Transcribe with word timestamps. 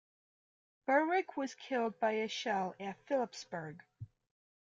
Berwick 0.87 1.37
was 1.37 1.53
killed 1.53 1.99
by 1.99 2.13
a 2.13 2.27
shell 2.27 2.73
at 2.79 2.97
Philippsburg. 3.05 3.83